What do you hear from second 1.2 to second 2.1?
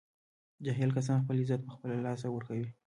خپل عزت په خپله له